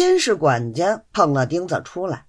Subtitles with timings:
[0.00, 2.24] 先是管家碰了钉子出来，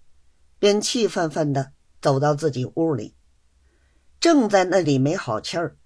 [0.60, 3.16] 便气愤愤的走到自己屋里，
[4.20, 5.78] 正在那里没好气儿。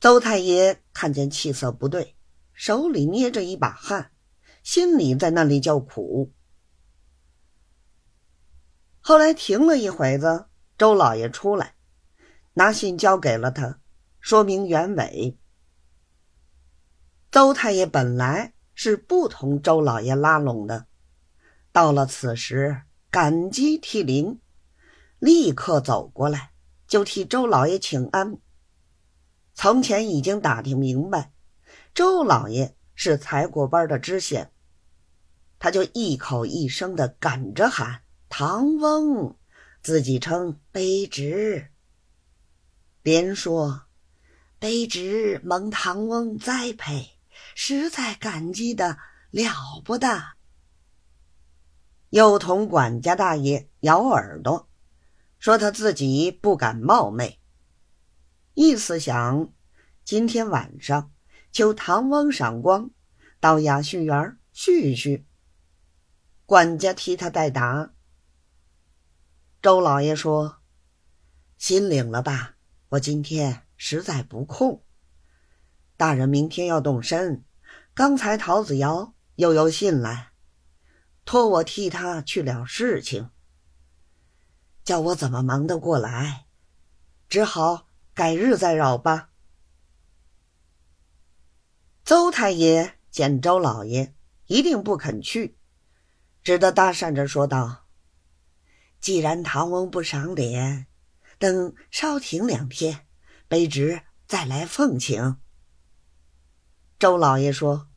[0.00, 2.16] 邹太爷看见气色不对，
[2.54, 4.10] 手里捏着一把汗，
[4.62, 6.32] 心里在那里叫苦。
[9.00, 10.46] 后来停了一会子，
[10.78, 11.74] 周老爷出来，
[12.54, 13.78] 拿信交给了他，
[14.20, 15.36] 说明原委。
[17.30, 20.86] 邹太爷本来是不同周老爷拉拢的，
[21.72, 24.38] 到了此时感激涕零，
[25.18, 26.52] 立刻走过来
[26.86, 28.38] 就替周老爷请安。
[29.52, 31.32] 从前已经打听明白，
[31.92, 34.52] 周老爷是才国班的知县，
[35.58, 39.36] 他就一口一声的赶着喊唐翁，
[39.82, 41.72] 自己称卑职，
[43.02, 43.86] 连说
[44.60, 47.17] 卑职蒙唐翁栽培，
[47.54, 48.98] 实在感激的
[49.30, 50.36] 了不得。
[52.10, 54.68] 又同管家大爷咬耳朵，
[55.38, 57.38] 说他自己不敢冒昧。
[58.54, 59.52] 意思想，
[60.04, 61.12] 今天晚上
[61.52, 62.90] 求唐翁赏光，
[63.38, 65.26] 到雅叙园叙叙。
[66.46, 67.92] 管家替他代答。
[69.60, 70.62] 周老爷说
[71.58, 72.56] ：“心领了吧，
[72.88, 74.82] 我今天实在不空。
[75.98, 77.44] 大人明天要动身，
[77.92, 80.30] 刚才陶子尧又有信来，
[81.26, 83.28] 托我替他去了事情，
[84.82, 86.46] 叫我怎么忙得过来，
[87.28, 87.84] 只好。”
[88.18, 89.30] 改日再扰吧。
[92.02, 94.12] 邹太爷见周老爷
[94.46, 95.56] 一定不肯去，
[96.42, 97.86] 只得搭讪着说道
[98.98, 100.88] ：“既然唐翁不赏脸，
[101.38, 103.06] 等稍停两天，
[103.48, 105.36] 卑职再来奉请。”
[106.98, 107.88] 周老爷说：“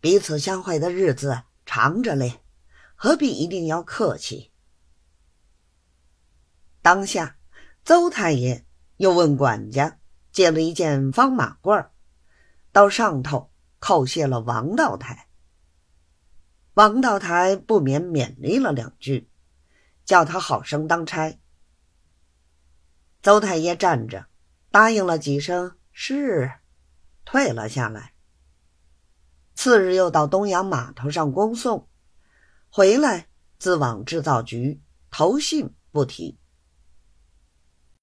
[0.00, 2.40] 彼此相会的日子长着嘞，
[2.96, 4.50] 何必一定要客气？”
[6.82, 7.36] 当下，
[7.84, 8.64] 邹太爷。
[8.96, 10.00] 又问管家
[10.32, 11.90] 借了一件方马褂，
[12.72, 15.28] 到上头叩谢了王道台。
[16.74, 19.30] 王道台不免勉励了两句，
[20.04, 21.38] 叫他好生当差。
[23.22, 24.26] 邹太爷站着，
[24.72, 26.50] 答应了几声是，
[27.30, 28.14] 退了下来。
[29.54, 31.86] 次日又到东阳码头上恭送，
[32.70, 33.28] 回来
[33.58, 34.80] 自往制造局
[35.10, 36.38] 投信不提。